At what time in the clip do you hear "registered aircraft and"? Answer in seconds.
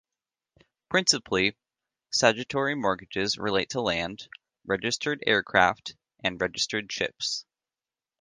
4.65-6.41